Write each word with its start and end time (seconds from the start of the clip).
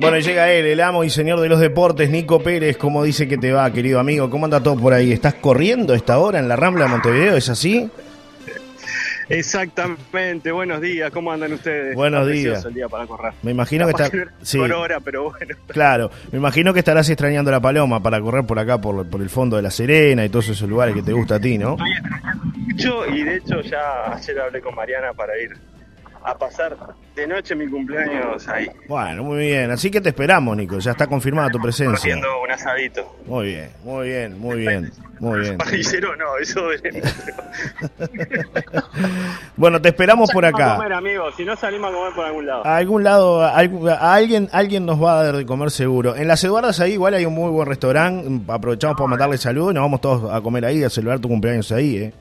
Bueno, 0.00 0.18
llega 0.18 0.50
él, 0.52 0.66
el 0.66 0.80
amo 0.80 1.04
y 1.04 1.10
señor 1.10 1.40
de 1.40 1.48
los 1.48 1.60
deportes, 1.60 2.10
Nico 2.10 2.42
Pérez. 2.42 2.76
¿Cómo 2.76 3.04
dice 3.04 3.28
que 3.28 3.38
te 3.38 3.52
va, 3.52 3.72
querido 3.72 4.00
amigo? 4.00 4.30
¿Cómo 4.30 4.46
anda 4.46 4.62
todo 4.62 4.76
por 4.76 4.92
ahí? 4.92 5.12
¿Estás 5.12 5.34
corriendo 5.34 5.92
a 5.92 5.96
esta 5.96 6.18
hora 6.18 6.38
en 6.38 6.48
la 6.48 6.56
Rambla 6.56 6.84
de 6.84 6.90
Montevideo? 6.90 7.36
¿Es 7.36 7.48
así? 7.48 7.90
Exactamente, 9.28 10.52
buenos 10.52 10.80
días, 10.80 11.10
¿cómo 11.10 11.32
andan 11.32 11.52
ustedes? 11.52 11.94
Buenos 11.94 12.28
días. 12.28 12.64
El 12.64 12.74
día 12.74 12.88
para 12.88 13.06
correr. 13.06 13.32
Me 13.42 13.52
imagino 13.52 13.86
que 13.86 13.92
está. 13.92 14.10
Sí. 14.42 14.58
Por 14.58 14.72
hora, 14.72 15.00
pero 15.00 15.30
bueno. 15.30 15.56
Claro, 15.68 16.10
me 16.32 16.38
imagino 16.38 16.74
que 16.74 16.80
estarás 16.80 17.08
extrañando 17.08 17.50
la 17.50 17.60
paloma 17.60 18.02
para 18.02 18.20
correr 18.20 18.44
por 18.44 18.58
acá, 18.58 18.78
por, 18.78 19.08
por 19.08 19.22
el 19.22 19.30
fondo 19.30 19.56
de 19.56 19.62
la 19.62 19.70
Serena 19.70 20.24
y 20.24 20.28
todos 20.28 20.48
esos 20.48 20.68
lugares 20.68 20.94
que 20.94 21.02
te 21.02 21.12
gusta 21.12 21.36
a 21.36 21.40
ti, 21.40 21.56
¿no? 21.56 21.72
Estoy 21.72 21.92
extrañando 21.92 22.44
mucho 22.44 23.06
y 23.06 23.22
de 23.22 23.36
hecho 23.36 23.60
ya 23.62 24.12
ayer 24.12 24.40
hablé 24.40 24.60
con 24.60 24.74
Mariana 24.74 25.12
para 25.14 25.38
ir 25.38 25.56
a 26.24 26.36
pasar 26.36 26.76
de 27.14 27.26
noche 27.26 27.54
mi 27.54 27.68
cumpleaños 27.68 28.48
ahí. 28.48 28.68
Bueno, 28.88 29.22
muy 29.24 29.38
bien. 29.38 29.70
Así 29.70 29.90
que 29.90 30.00
te 30.00 30.10
esperamos, 30.10 30.56
Nico. 30.56 30.78
Ya 30.78 30.92
está 30.92 31.06
confirmada 31.06 31.50
tu 31.50 31.58
presencia. 31.58 31.96
Haciendo 31.96 32.42
un 32.42 32.50
asadito. 32.50 33.16
Muy 33.26 33.46
bien, 33.48 33.70
muy 33.84 34.08
bien, 34.08 34.38
muy 34.38 34.58
bien. 34.58 34.92
Muy 35.20 35.40
bien. 35.40 35.58
Parrillero 35.58 36.16
no, 36.16 36.36
eso 36.38 36.62
bueno, 39.56 39.80
te 39.80 39.90
esperamos 39.90 40.30
por 40.32 40.44
acá. 40.44 40.72
A 40.72 40.76
comer, 40.76 40.92
amigos. 40.92 41.34
Si 41.36 41.44
no 41.44 41.54
salimos 41.56 41.90
a 41.90 41.94
comer 41.94 42.12
por 42.14 42.24
algún 42.24 42.46
lado. 42.46 42.66
A 42.66 42.76
algún 42.76 43.04
lado, 43.04 43.42
a, 43.42 43.56
alguien, 44.14 44.48
alguien 44.52 44.86
nos 44.86 45.02
va 45.02 45.20
a 45.20 45.24
dar 45.24 45.36
de 45.36 45.46
comer 45.46 45.70
seguro. 45.70 46.16
En 46.16 46.28
las 46.28 46.42
Eduardas 46.42 46.80
ahí 46.80 46.94
igual 46.94 47.14
hay 47.14 47.24
un 47.24 47.34
muy 47.34 47.50
buen 47.50 47.68
restaurante. 47.68 48.28
Aprovechamos 48.48 48.96
para 48.96 49.08
mandarle 49.08 49.38
saludos 49.38 49.72
y 49.72 49.74
nos 49.74 49.82
vamos 49.82 50.00
todos 50.00 50.32
a 50.32 50.40
comer 50.40 50.64
ahí, 50.64 50.82
a 50.82 50.90
celebrar 50.90 51.20
tu 51.20 51.28
cumpleaños 51.28 51.70
ahí, 51.72 51.96
¿eh? 51.96 52.12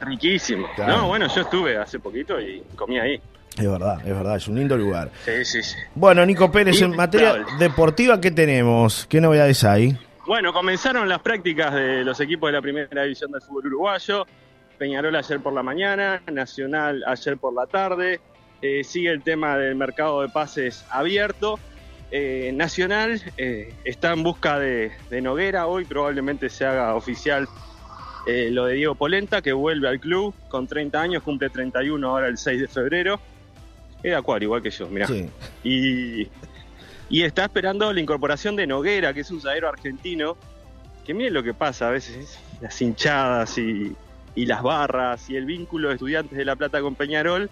Riquísimo. 0.00 0.68
No, 0.78 1.08
bueno, 1.08 1.26
yo 1.34 1.42
estuve 1.42 1.76
hace 1.76 1.98
poquito 1.98 2.40
y 2.40 2.62
comí 2.76 2.98
ahí. 2.98 3.20
Es 3.56 3.68
verdad, 3.68 3.98
es 4.00 4.14
verdad, 4.14 4.36
es 4.36 4.46
un 4.46 4.56
lindo 4.56 4.76
lugar. 4.76 5.10
Sí, 5.24 5.44
sí, 5.44 5.62
sí. 5.62 5.76
Bueno, 5.94 6.24
Nico 6.24 6.50
Pérez, 6.52 6.80
en 6.80 6.94
materia 6.94 7.44
deportiva, 7.58 8.20
¿qué 8.20 8.30
tenemos? 8.30 9.06
¿Qué 9.08 9.20
novedades 9.20 9.64
hay? 9.64 9.98
Bueno, 10.26 10.52
comenzaron 10.52 11.08
las 11.08 11.20
prácticas 11.20 11.74
de 11.74 12.04
los 12.04 12.20
equipos 12.20 12.48
de 12.48 12.52
la 12.52 12.62
primera 12.62 13.02
división 13.02 13.32
del 13.32 13.40
fútbol 13.40 13.66
uruguayo. 13.66 14.26
Peñarol 14.76 15.16
ayer 15.16 15.40
por 15.40 15.52
la 15.52 15.62
mañana, 15.62 16.22
Nacional 16.30 17.02
ayer 17.06 17.36
por 17.36 17.52
la 17.52 17.66
tarde. 17.66 18.20
Eh, 18.62 18.84
sigue 18.84 19.10
el 19.10 19.22
tema 19.22 19.56
del 19.56 19.74
mercado 19.74 20.22
de 20.22 20.28
pases 20.28 20.84
abierto. 20.90 21.58
Eh, 22.10 22.52
Nacional 22.54 23.20
eh, 23.36 23.74
está 23.84 24.12
en 24.12 24.22
busca 24.22 24.58
de, 24.58 24.92
de 25.10 25.20
Noguera. 25.20 25.66
Hoy 25.66 25.84
probablemente 25.84 26.48
se 26.48 26.64
haga 26.64 26.94
oficial 26.94 27.48
eh, 28.28 28.50
lo 28.50 28.66
de 28.66 28.74
Diego 28.74 28.94
Polenta, 28.94 29.40
que 29.40 29.54
vuelve 29.54 29.88
al 29.88 30.00
club 30.00 30.34
con 30.48 30.66
30 30.66 31.00
años, 31.00 31.22
cumple 31.22 31.48
31 31.48 32.06
ahora 32.06 32.28
el 32.28 32.36
6 32.36 32.60
de 32.60 32.68
febrero. 32.68 33.18
Es 34.02 34.14
acuario, 34.14 34.48
igual 34.48 34.62
que 34.62 34.70
yo, 34.70 34.86
mirá. 34.88 35.08
Y, 35.64 36.28
y 37.08 37.22
está 37.22 37.44
esperando 37.44 37.90
la 37.90 38.00
incorporación 38.00 38.54
de 38.54 38.66
Noguera, 38.66 39.14
que 39.14 39.20
es 39.20 39.30
un 39.30 39.40
zaguero 39.40 39.68
argentino, 39.68 40.36
que 41.06 41.14
miren 41.14 41.32
lo 41.32 41.42
que 41.42 41.54
pasa 41.54 41.88
a 41.88 41.90
veces, 41.90 42.38
las 42.60 42.80
hinchadas 42.82 43.56
y, 43.56 43.96
y 44.34 44.44
las 44.44 44.62
barras 44.62 45.30
y 45.30 45.36
el 45.36 45.46
vínculo 45.46 45.88
de 45.88 45.94
estudiantes 45.94 46.36
de 46.36 46.44
La 46.44 46.54
Plata 46.54 46.82
con 46.82 46.94
Peñarol, 46.94 47.48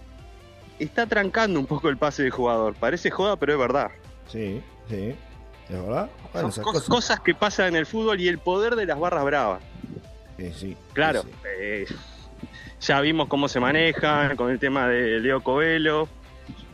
está 0.78 1.06
trancando 1.06 1.58
un 1.58 1.66
poco 1.66 1.88
el 1.88 1.96
pase 1.96 2.22
de 2.22 2.30
jugador. 2.30 2.74
Parece 2.74 3.10
joda, 3.10 3.36
pero 3.36 3.54
es 3.54 3.58
verdad. 3.58 3.90
Sí, 4.28 4.60
sí. 4.90 5.14
¿Es 5.68 5.82
verdad? 5.82 6.10
cosas 6.86 7.20
que 7.20 7.34
pasan 7.34 7.68
en 7.68 7.76
el 7.76 7.86
fútbol 7.86 8.20
y 8.20 8.28
el 8.28 8.38
poder 8.38 8.76
de 8.76 8.86
las 8.86 9.00
barras 9.00 9.24
bravas. 9.24 9.62
Sí, 10.54 10.76
claro, 10.92 11.22
eh, 11.58 11.86
ya 12.80 13.00
vimos 13.00 13.28
cómo 13.28 13.48
se 13.48 13.58
manejan 13.58 14.36
con 14.36 14.50
el 14.50 14.58
tema 14.58 14.88
de 14.88 15.18
Leo 15.20 15.42
Covelo, 15.42 16.08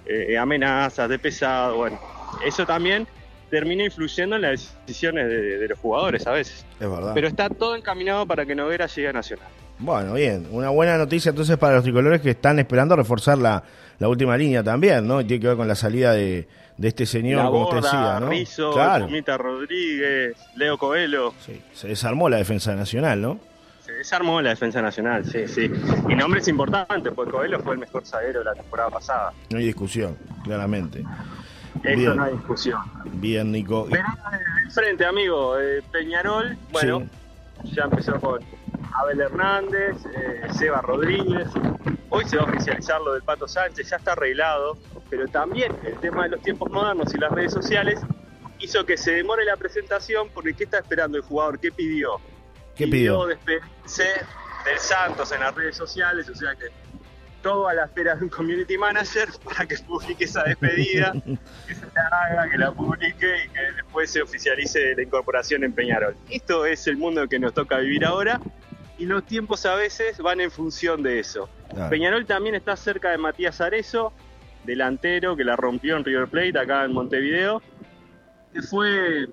eh, 0.07 0.37
amenazas 0.37 1.09
de 1.09 1.19
pesado, 1.19 1.77
bueno, 1.77 2.01
eso 2.45 2.67
también 2.67 3.07
termina 3.51 3.85
influyendo 3.85 4.37
en 4.37 4.43
las 4.43 4.75
decisiones 4.87 5.29
de, 5.29 5.69
los 5.69 5.79
jugadores 5.79 6.27
a 6.27 6.33
veces. 6.33 6.65
Es 6.81 6.91
verdad. 6.91 7.13
Pero 7.15 7.29
está 7.29 7.51
todo 7.51 7.77
encaminado 7.77 8.27
para 8.27 8.47
que 8.47 8.55
Noguera 8.55 8.87
llegue 8.87 9.09
a 9.09 9.13
Nacional. 9.13 9.49
Bueno, 9.83 10.15
bien, 10.15 10.47
una 10.53 10.71
buena 10.71 10.97
noticia 10.97 11.31
entonces 11.31 11.59
para 11.59 11.75
los 11.75 11.83
tricolores 11.83 12.21
que 12.21 12.31
están 12.31 12.61
esperando 12.61 12.95
reforzar 12.95 13.37
la, 13.37 13.65
última 13.99 14.37
línea 14.37 14.63
también, 14.63 15.07
¿no? 15.09 15.21
Y 15.21 15.25
tiene 15.25 15.41
que 15.41 15.49
ver 15.49 15.57
con 15.57 15.67
la 15.67 15.75
salida 15.75 16.13
de, 16.13 16.47
este 16.81 17.05
señor, 17.05 17.47
como 17.47 17.65
usted 17.65 17.83
decía, 17.83 18.21
¿no? 18.21 18.29
Rizzo, 18.29 18.73
Rodríguez, 19.39 20.37
Leo 20.55 20.79
Coelho. 20.79 21.35
Sí, 21.45 21.61
se 21.73 21.89
desarmó 21.89 22.29
la 22.29 22.37
defensa 22.37 22.77
nacional, 22.77 23.21
¿no? 23.21 23.41
Se 23.85 23.93
desarmó 23.93 24.41
la 24.41 24.51
defensa 24.51 24.81
nacional, 24.81 25.25
sí, 25.25 25.49
sí. 25.49 25.69
Y 26.09 26.15
nombres 26.15 26.47
importantes, 26.47 27.13
porque 27.13 27.33
Coelho 27.33 27.59
fue 27.59 27.75
el 27.75 27.81
mejor 27.81 28.07
zaguero 28.07 28.39
de 28.39 28.45
la 28.45 28.55
temporada 28.55 28.89
pasada. 28.89 29.33
No 29.51 29.59
hay 29.59 29.67
discusión, 29.67 30.17
claramente. 30.45 31.05
Eso 31.83 32.15
no 32.15 32.23
hay 32.23 32.33
discusión. 32.35 32.81
Bien, 33.15 33.51
Nico. 33.51 33.89
Pero 33.91 34.05
frente, 34.71 35.05
amigo, 35.05 35.59
eh, 35.59 35.83
Peñarol, 35.91 36.57
bueno, 36.71 37.09
ya 37.65 37.85
empezó 37.85 38.21
con 38.21 38.41
Abel 38.95 39.21
Hernández, 39.21 39.97
eh, 40.15 40.49
Seba 40.53 40.81
Rodríguez. 40.81 41.49
Hoy 42.11 42.25
se 42.27 42.37
va 42.37 42.43
a 42.43 42.47
oficializar 42.47 43.01
lo 43.01 43.15
del 43.15 43.23
Pato 43.23 43.49
Sánchez, 43.49 43.91
ya 43.91 43.97
está 43.97 44.13
arreglado, 44.13 44.77
pero 45.09 45.27
también 45.29 45.75
el 45.85 45.99
tema 45.99 46.25
de 46.25 46.31
los 46.31 46.43
tiempos 46.43 46.71
modernos 46.71 47.15
y 47.15 47.19
las 47.19 47.33
redes 47.33 47.53
sociales 47.53 48.01
hizo 48.59 48.85
que 48.85 48.97
se 48.97 49.13
demore 49.13 49.45
la 49.45 49.57
presentación 49.57 50.29
porque 50.33 50.55
¿qué 50.55 50.65
está 50.65 50.79
esperando 50.79 51.17
el 51.17 51.25
jugador? 51.25 51.59
¿Qué 51.59 51.73
pidió? 51.73 52.21
¿Qué 52.77 52.87
pidió? 52.87 53.27
despedirse 53.27 54.05
del 54.65 54.79
Santos 54.79 55.33
en 55.33 55.41
las 55.41 55.55
redes 55.55 55.77
sociales, 55.77 56.29
o 56.29 56.35
sea 56.35 56.55
que 56.55 56.67
todo 57.43 57.67
a 57.67 57.75
la 57.75 57.87
espera 57.87 58.15
de 58.15 58.23
un 58.23 58.31
community 58.31 58.79
manager 58.79 59.29
para 59.45 59.67
que 59.67 59.77
publique 59.79 60.25
esa 60.25 60.45
despedida, 60.45 61.13
que 61.67 61.75
se 61.75 61.87
la 61.93 62.07
haga, 62.07 62.49
que 62.49 62.57
la 62.57 62.71
publique 62.71 63.27
y 63.45 63.49
que 63.49 63.61
después 63.77 64.11
se 64.11 64.23
oficialice 64.23 64.95
la 64.95 65.03
incorporación 65.03 65.65
en 65.65 65.73
Peñarol. 65.73 66.15
Esto 66.31 66.65
es 66.65 66.87
el 66.87 66.97
mundo 66.97 67.27
que 67.29 67.41
nos 67.41 67.53
toca 67.53 67.79
vivir 67.79 68.05
ahora 68.05 68.41
y 69.03 69.05
los 69.05 69.25
tiempos 69.27 69.67
a 69.67 69.75
veces 69.75 70.19
van 70.19 70.41
en 70.41 70.49
función 70.49 71.03
de 71.03 71.19
eso. 71.19 71.49
Peñarol 71.91 72.25
también 72.25 72.55
está 72.55 72.77
cerca 72.77 73.11
de 73.11 73.19
Matías 73.19 73.61
Arezo, 73.61 74.13
delantero 74.63 75.35
que 75.35 75.43
la 75.43 75.57
rompió 75.57 75.97
en 75.97 76.05
River 76.05 76.29
Plate 76.29 76.57
acá 76.57 76.85
en 76.85 76.93
Montevideo, 76.93 77.61
que 78.53 78.63
fue 78.63 79.27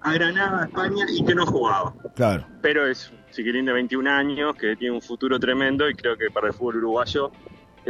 a 0.00 0.12
Granada, 0.14 0.64
España, 0.64 1.04
y 1.06 1.22
que 1.22 1.34
no 1.34 1.44
jugaba. 1.44 1.92
Claro. 2.14 2.46
Pero 2.62 2.86
es 2.86 3.10
un 3.10 3.18
chiquilín 3.30 3.66
de 3.66 3.74
21 3.74 4.10
años 4.10 4.56
que 4.56 4.74
tiene 4.74 4.94
un 4.94 5.02
futuro 5.02 5.38
tremendo 5.38 5.86
y 5.90 5.94
creo 5.94 6.16
que 6.16 6.30
para 6.30 6.46
el 6.46 6.54
fútbol 6.54 6.76
uruguayo 6.76 7.30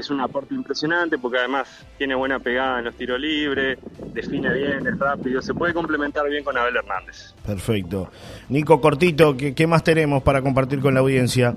es 0.01 0.11
un 0.11 0.21
aporte 0.21 0.55
impresionante 0.55 1.19
porque 1.19 1.39
además 1.39 1.87
tiene 1.97 2.15
buena 2.15 2.39
pegada 2.39 2.79
en 2.79 2.85
los 2.87 2.95
tiros 2.95 3.21
libres, 3.21 3.79
define 4.13 4.53
bien, 4.53 4.87
es 4.87 4.99
rápido, 4.99 5.43
se 5.43 5.55
puede 5.55 5.75
complementar 5.75 6.29
bien 6.29 6.45
con 6.45 6.57
Abel 6.57 6.77
Hernández. 6.77 7.35
Perfecto. 7.47 8.11
Nico 8.49 8.81
Cortito, 8.81 9.37
¿qué, 9.37 9.55
qué 9.55 9.67
más 9.67 9.83
tenemos 9.83 10.23
para 10.23 10.43
compartir 10.43 10.81
con 10.81 10.95
la 10.95 11.01
audiencia? 11.01 11.57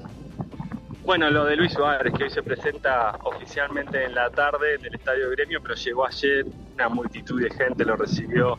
Bueno, 1.04 1.30
lo 1.30 1.46
de 1.46 1.56
Luis 1.56 1.74
Suárez, 1.74 2.14
que 2.14 2.26
hoy 2.26 2.30
se 2.30 2.44
presenta 2.44 3.18
oficialmente 3.24 4.06
en 4.06 4.14
la 4.14 4.30
tarde 4.30 4.76
en 4.76 4.86
el 4.86 4.96
Estadio 4.96 5.30
Gremio, 5.32 5.60
pero 5.62 5.74
llegó 5.76 6.06
ayer, 6.06 6.46
una 6.76 6.90
multitud 6.90 7.42
de 7.42 7.50
gente 7.50 7.84
lo 7.84 7.96
recibió 7.98 8.58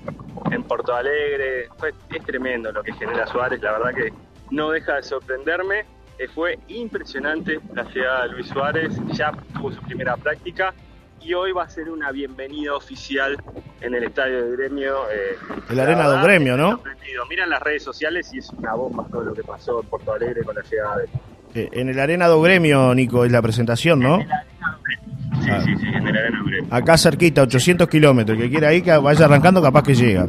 en 0.50 0.62
Porto 0.64 0.94
Alegre. 0.94 1.68
es 2.10 2.24
tremendo 2.26 2.72
lo 2.72 2.82
que 2.82 2.92
genera 2.92 3.26
Suárez, 3.26 3.62
la 3.62 3.72
verdad 3.78 3.94
que 3.94 4.12
no 4.50 4.70
deja 4.70 4.96
de 4.96 5.02
sorprenderme. 5.02 5.86
Eh, 6.18 6.28
fue 6.28 6.58
impresionante 6.68 7.60
la 7.74 7.84
llegada 7.84 8.24
de 8.24 8.32
Luis 8.32 8.46
Suárez, 8.46 8.92
ya 9.12 9.32
tuvo 9.54 9.72
su 9.72 9.80
primera 9.82 10.16
práctica 10.16 10.74
y 11.20 11.34
hoy 11.34 11.52
va 11.52 11.64
a 11.64 11.70
ser 11.70 11.88
una 11.90 12.10
bienvenida 12.10 12.74
oficial 12.74 13.42
en 13.80 13.94
el 13.94 14.04
estadio 14.04 14.44
de 14.44 14.56
gremio. 14.56 15.10
Eh, 15.10 15.36
el 15.70 15.80
Arena 15.80 16.08
de 16.08 16.22
Gremio, 16.22 16.56
¿no? 16.56 16.80
Miran 17.28 17.50
las 17.50 17.62
redes 17.62 17.82
sociales 17.82 18.30
y 18.34 18.38
es 18.38 18.50
una 18.50 18.74
bomba 18.74 19.06
todo 19.10 19.22
lo 19.22 19.34
que 19.34 19.42
pasó 19.42 19.80
en 19.80 19.88
Porto 19.88 20.12
Alegre 20.12 20.42
con 20.42 20.54
la 20.54 20.62
llegada 20.62 20.98
de 20.98 21.08
eh, 21.54 21.68
en 21.72 21.88
el 21.90 21.98
Arena 21.98 22.28
do 22.28 22.40
Gremio, 22.40 22.94
Nico, 22.94 23.24
es 23.24 23.32
la 23.32 23.42
presentación, 23.42 24.00
¿no? 24.00 24.20
Sí, 24.20 25.50
ah. 25.50 25.60
sí, 25.64 25.76
sí, 25.76 25.86
en 25.86 26.08
el 26.08 26.16
Arena 26.16 26.38
do 26.38 26.44
Gremio. 26.46 26.74
Acá 26.74 26.96
cerquita, 26.96 27.42
800 27.42 27.88
kilómetros. 27.88 28.36
El 28.38 28.44
que 28.44 28.50
quiera 28.50 28.72
ir, 28.72 28.82
que 28.82 28.96
vaya 28.96 29.24
arrancando, 29.26 29.60
capaz 29.60 29.82
que 29.82 29.94
llega. 29.94 30.26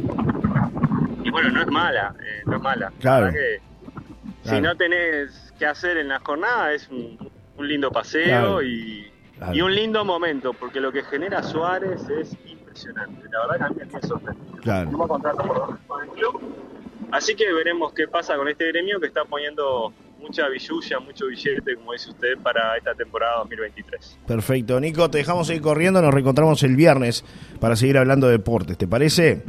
Y 1.24 1.30
bueno, 1.30 1.50
no 1.50 1.62
es 1.62 1.68
mala, 1.68 2.14
eh, 2.20 2.42
no 2.46 2.58
es 2.58 2.62
mala. 2.62 2.92
Claro. 3.00 3.32
Si 4.44 4.60
no 4.60 4.76
tenés 4.76 5.53
que 5.64 5.70
hacer 5.70 5.96
en 5.96 6.10
la 6.10 6.20
jornada, 6.20 6.74
es 6.74 6.90
un, 6.90 7.18
lindo 7.58 7.90
paseo 7.90 8.62
y, 8.62 9.10
y, 9.54 9.62
un 9.62 9.74
lindo 9.74 10.04
momento, 10.04 10.52
porque 10.52 10.82
lo 10.82 10.92
que 10.92 11.04
genera 11.04 11.42
Suárez 11.42 12.02
es 12.10 12.36
impresionante. 12.46 13.30
La 13.32 13.48
verdad 13.48 13.74
que 13.74 13.84
a 13.84 13.86
mí 13.86 13.92
me 13.94 14.02
sorprendido. 14.06 14.58
Claro. 14.58 14.92
por 15.88 16.04
el 16.04 16.10
club. 16.10 16.42
Así 17.12 17.34
que 17.36 17.54
veremos 17.54 17.94
qué 17.94 18.10
pasa 18.10 18.36
con 18.36 18.50
este 18.50 18.68
gremio 18.68 19.00
que 19.00 19.08
está 19.08 19.24
poniendo 19.24 19.94
mucha 20.20 20.50
billulla, 20.50 21.00
mucho 21.00 21.28
billete, 21.28 21.76
como 21.76 21.94
dice 21.94 22.10
usted, 22.10 22.38
para 22.40 22.76
esta 22.76 22.94
temporada 22.94 23.38
2023. 23.40 24.20
Perfecto. 24.28 24.80
Nico, 24.82 25.10
te 25.10 25.20
dejamos 25.20 25.48
seguir 25.48 25.62
corriendo, 25.62 26.02
nos 26.02 26.14
reencontramos 26.14 26.62
el 26.64 26.76
viernes 26.76 27.24
para 27.62 27.78
seguir 27.78 27.98
hablando 27.98 28.28
de 28.28 28.34
deportes, 28.34 28.78
¿te 28.78 28.88
parece? 28.88 29.44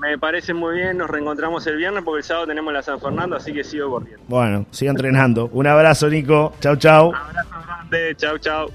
Me 0.00 0.16
parece 0.16 0.54
muy 0.54 0.76
bien, 0.76 0.96
nos 0.96 1.10
reencontramos 1.10 1.66
el 1.66 1.76
viernes 1.76 2.02
porque 2.02 2.18
el 2.18 2.24
sábado 2.24 2.46
tenemos 2.46 2.72
la 2.72 2.82
San 2.82 2.98
Fernando, 3.00 3.36
así 3.36 3.52
que 3.52 3.62
sigo 3.62 3.90
corriendo. 3.90 4.24
Bueno, 4.28 4.64
sigo 4.70 4.90
entrenando. 4.90 5.50
Un 5.52 5.66
abrazo, 5.66 6.08
Nico. 6.08 6.54
Chau, 6.60 6.76
chau. 6.76 7.10
Un 7.10 7.14
abrazo 7.16 7.50
grande, 7.66 8.16
chau, 8.16 8.38
chau. 8.38 8.70